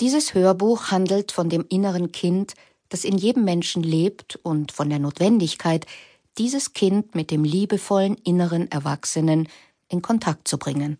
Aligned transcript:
Dieses 0.00 0.34
Hörbuch 0.34 0.90
handelt 0.90 1.30
von 1.30 1.48
dem 1.48 1.64
inneren 1.68 2.10
Kind, 2.10 2.54
das 2.88 3.04
in 3.04 3.16
jedem 3.16 3.44
Menschen 3.44 3.82
lebt 3.82 4.36
und 4.42 4.72
von 4.72 4.90
der 4.90 4.98
Notwendigkeit, 4.98 5.86
dieses 6.36 6.72
Kind 6.72 7.14
mit 7.14 7.30
dem 7.30 7.44
liebevollen 7.44 8.16
inneren 8.24 8.70
Erwachsenen 8.70 9.48
in 9.88 10.02
Kontakt 10.02 10.48
zu 10.48 10.58
bringen. 10.58 10.98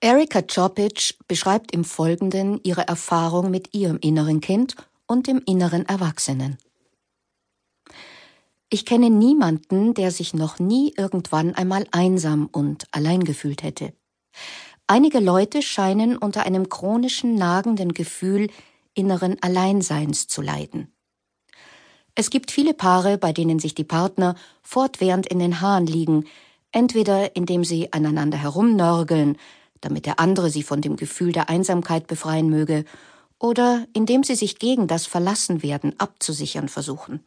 Erika 0.00 0.42
Chopic 0.42 1.14
beschreibt 1.26 1.72
im 1.72 1.84
Folgenden 1.84 2.60
ihre 2.62 2.86
Erfahrung 2.86 3.50
mit 3.50 3.74
ihrem 3.74 3.98
inneren 3.98 4.40
Kind 4.40 4.74
und 5.06 5.26
dem 5.26 5.42
inneren 5.44 5.86
Erwachsenen. 5.86 6.58
Ich 8.70 8.84
kenne 8.84 9.10
niemanden, 9.10 9.94
der 9.94 10.10
sich 10.10 10.34
noch 10.34 10.58
nie 10.58 10.92
irgendwann 10.96 11.54
einmal 11.54 11.86
einsam 11.90 12.48
und 12.52 12.86
allein 12.92 13.24
gefühlt 13.24 13.62
hätte. 13.62 13.92
Einige 14.90 15.20
Leute 15.20 15.60
scheinen 15.60 16.16
unter 16.16 16.44
einem 16.44 16.70
chronischen 16.70 17.34
nagenden 17.34 17.92
Gefühl 17.92 18.48
inneren 18.94 19.36
Alleinseins 19.42 20.28
zu 20.28 20.40
leiden. 20.40 20.90
Es 22.14 22.30
gibt 22.30 22.50
viele 22.50 22.72
Paare, 22.72 23.18
bei 23.18 23.34
denen 23.34 23.58
sich 23.58 23.74
die 23.74 23.84
Partner 23.84 24.34
fortwährend 24.62 25.26
in 25.26 25.40
den 25.40 25.60
Haaren 25.60 25.86
liegen, 25.86 26.24
entweder 26.72 27.36
indem 27.36 27.64
sie 27.64 27.92
aneinander 27.92 28.38
herumnörgeln, 28.38 29.36
damit 29.82 30.06
der 30.06 30.20
andere 30.20 30.48
sie 30.48 30.62
von 30.62 30.80
dem 30.80 30.96
Gefühl 30.96 31.32
der 31.32 31.50
Einsamkeit 31.50 32.06
befreien 32.06 32.48
möge, 32.48 32.86
oder 33.38 33.86
indem 33.92 34.24
sie 34.24 34.36
sich 34.36 34.58
gegen 34.58 34.86
das 34.86 35.04
Verlassenwerden 35.04 36.00
abzusichern 36.00 36.70
versuchen. 36.70 37.22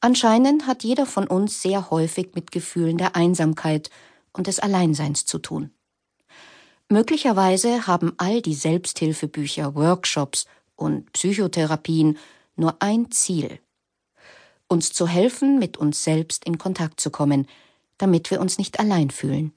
Anscheinend 0.00 0.68
hat 0.68 0.84
jeder 0.84 1.04
von 1.04 1.26
uns 1.26 1.60
sehr 1.60 1.90
häufig 1.90 2.36
mit 2.36 2.52
Gefühlen 2.52 2.96
der 2.96 3.16
Einsamkeit 3.16 3.90
und 4.32 4.46
des 4.46 4.60
Alleinseins 4.60 5.26
zu 5.26 5.40
tun. 5.40 5.72
Möglicherweise 6.88 7.86
haben 7.86 8.12
all 8.18 8.42
die 8.42 8.54
Selbsthilfebücher, 8.54 9.74
Workshops 9.74 10.46
und 10.76 11.12
Psychotherapien 11.12 12.18
nur 12.56 12.76
ein 12.80 13.10
Ziel 13.10 13.60
uns 14.68 14.92
zu 14.92 15.06
helfen, 15.06 15.58
mit 15.58 15.76
uns 15.76 16.04
selbst 16.04 16.44
in 16.44 16.58
Kontakt 16.58 17.00
zu 17.00 17.10
kommen, 17.10 17.46
damit 17.98 18.30
wir 18.30 18.40
uns 18.40 18.58
nicht 18.58 18.80
allein 18.80 19.10
fühlen. 19.10 19.52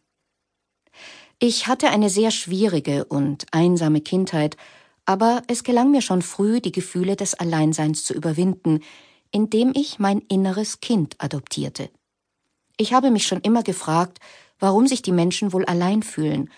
Ich 1.39 1.67
hatte 1.67 1.89
eine 1.89 2.09
sehr 2.09 2.31
schwierige 2.31 3.05
und 3.05 3.45
einsame 3.51 4.01
Kindheit, 4.01 4.57
aber 5.05 5.41
es 5.47 5.63
gelang 5.63 5.91
mir 5.91 6.01
schon 6.01 6.21
früh, 6.21 6.59
die 6.61 6.71
Gefühle 6.71 7.15
des 7.15 7.35
Alleinseins 7.35 8.03
zu 8.03 8.13
überwinden, 8.13 8.81
indem 9.31 9.71
ich 9.75 9.99
mein 9.99 10.19
inneres 10.19 10.81
Kind 10.81 11.15
adoptierte. 11.19 11.89
Ich 12.77 12.93
habe 12.93 13.11
mich 13.11 13.27
schon 13.27 13.41
immer 13.41 13.63
gefragt, 13.63 14.19
warum 14.59 14.87
sich 14.87 15.01
die 15.01 15.11
Menschen 15.11 15.53
wohl 15.53 15.65
allein 15.65 16.03
fühlen, 16.03 16.49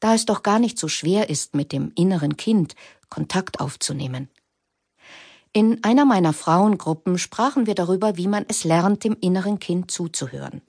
da 0.00 0.14
es 0.14 0.26
doch 0.26 0.42
gar 0.42 0.58
nicht 0.58 0.78
so 0.78 0.88
schwer 0.88 1.28
ist, 1.30 1.54
mit 1.54 1.72
dem 1.72 1.92
inneren 1.94 2.36
Kind 2.36 2.74
Kontakt 3.08 3.60
aufzunehmen. 3.60 4.28
In 5.52 5.82
einer 5.82 6.04
meiner 6.04 6.32
Frauengruppen 6.32 7.18
sprachen 7.18 7.66
wir 7.66 7.74
darüber, 7.74 8.16
wie 8.16 8.28
man 8.28 8.44
es 8.48 8.64
lernt, 8.64 9.04
dem 9.04 9.16
inneren 9.20 9.58
Kind 9.58 9.90
zuzuhören. 9.90 10.60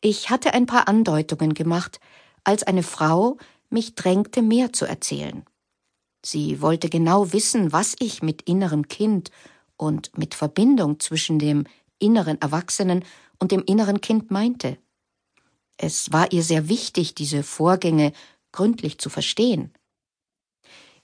Ich 0.00 0.30
hatte 0.30 0.54
ein 0.54 0.66
paar 0.66 0.88
Andeutungen 0.88 1.54
gemacht, 1.54 2.00
als 2.42 2.62
eine 2.62 2.82
Frau 2.82 3.36
mich 3.68 3.94
drängte, 3.94 4.42
mehr 4.42 4.72
zu 4.72 4.86
erzählen. 4.86 5.44
Sie 6.24 6.60
wollte 6.60 6.88
genau 6.88 7.32
wissen, 7.32 7.72
was 7.72 7.96
ich 7.98 8.22
mit 8.22 8.42
innerem 8.42 8.88
Kind 8.88 9.30
und 9.76 10.16
mit 10.18 10.34
Verbindung 10.34 11.00
zwischen 11.00 11.38
dem 11.38 11.64
inneren 11.98 12.40
Erwachsenen 12.40 13.04
und 13.38 13.52
dem 13.52 13.62
inneren 13.64 14.00
Kind 14.00 14.30
meinte. 14.30 14.78
Es 15.82 16.12
war 16.12 16.30
ihr 16.30 16.42
sehr 16.42 16.68
wichtig, 16.68 17.14
diese 17.14 17.42
Vorgänge 17.42 18.12
gründlich 18.52 18.98
zu 18.98 19.08
verstehen. 19.08 19.72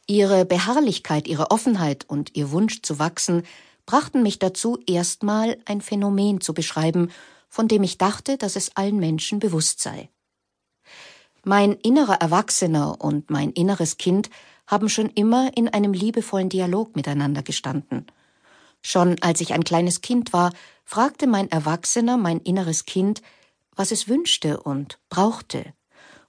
Ihre 0.06 0.44
Beharrlichkeit, 0.44 1.26
ihre 1.26 1.50
Offenheit 1.50 2.04
und 2.06 2.36
ihr 2.36 2.50
Wunsch 2.50 2.82
zu 2.82 2.98
wachsen 2.98 3.44
brachten 3.86 4.22
mich 4.22 4.38
dazu, 4.38 4.78
erstmal 4.86 5.56
ein 5.64 5.80
Phänomen 5.80 6.42
zu 6.42 6.52
beschreiben, 6.52 7.10
von 7.48 7.68
dem 7.68 7.82
ich 7.84 7.96
dachte, 7.96 8.36
dass 8.36 8.54
es 8.54 8.76
allen 8.76 8.98
Menschen 8.98 9.38
bewusst 9.38 9.80
sei. 9.80 10.10
Mein 11.42 11.72
innerer 11.72 12.20
Erwachsener 12.20 13.00
und 13.00 13.30
mein 13.30 13.52
inneres 13.52 13.96
Kind 13.96 14.28
haben 14.66 14.90
schon 14.90 15.08
immer 15.08 15.56
in 15.56 15.68
einem 15.68 15.94
liebevollen 15.94 16.50
Dialog 16.50 16.96
miteinander 16.96 17.42
gestanden. 17.42 18.04
Schon 18.82 19.16
als 19.22 19.40
ich 19.40 19.54
ein 19.54 19.64
kleines 19.64 20.02
Kind 20.02 20.34
war, 20.34 20.52
fragte 20.84 21.26
mein 21.26 21.50
Erwachsener 21.50 22.18
mein 22.18 22.40
inneres 22.40 22.84
Kind, 22.84 23.22
was 23.76 23.92
es 23.92 24.08
wünschte 24.08 24.60
und 24.60 24.98
brauchte. 25.08 25.72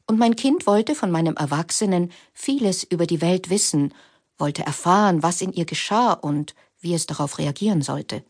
Und 0.06 0.20
mein 0.20 0.36
Kind 0.36 0.68
wollte 0.68 0.96
von 0.96 1.12
meinem 1.12 1.36
Erwachsenen 1.36 2.12
vieles 2.34 2.84
über 2.84 3.08
die 3.08 3.22
Welt 3.22 3.50
wissen, 3.50 3.94
wollte 4.38 4.64
erfahren, 4.64 5.24
was 5.24 5.42
in 5.42 5.52
ihr 5.52 5.66
geschah 5.66 6.14
und 6.14 6.54
wie 6.80 6.94
es 6.94 7.08
darauf 7.08 7.40
reagieren 7.40 7.82
sollte. 7.82 8.24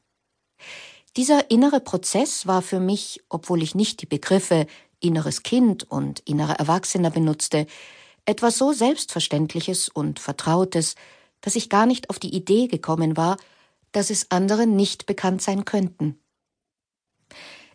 Dieser 1.18 1.52
innere 1.52 1.80
Prozess 1.80 2.48
war 2.48 2.62
für 2.62 2.80
mich, 2.80 3.24
obwohl 3.30 3.62
ich 3.62 3.76
nicht 3.76 4.02
die 4.02 4.06
Begriffe 4.06 4.68
inneres 5.00 5.44
Kind 5.44 5.90
und 5.90 6.20
innerer 6.22 6.60
Erwachsener 6.60 7.12
benutzte, 7.12 7.68
etwas 8.26 8.58
so 8.58 8.72
Selbstverständliches 8.74 9.90
und 9.90 10.20
Vertrautes, 10.20 10.96
dass 11.42 11.56
ich 11.56 11.70
gar 11.70 11.86
nicht 11.86 12.10
auf 12.10 12.20
die 12.20 12.36
Idee 12.36 12.68
gekommen 12.68 13.18
war, 13.18 13.38
dass 13.92 14.10
es 14.10 14.32
anderen 14.32 14.76
nicht 14.76 15.06
bekannt 15.06 15.42
sein 15.42 15.66
könnten. 15.66 16.20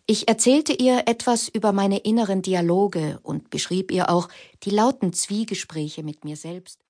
Ich 0.05 0.27
erzählte 0.27 0.73
ihr 0.73 1.03
etwas 1.05 1.47
über 1.47 1.71
meine 1.71 1.99
inneren 1.99 2.41
Dialoge 2.41 3.19
und 3.23 3.49
beschrieb 3.49 3.89
ihr 3.89 4.09
auch 4.09 4.27
die 4.63 4.69
lauten 4.69 5.13
Zwiegespräche 5.13 6.03
mit 6.03 6.25
mir 6.25 6.35
selbst. 6.35 6.79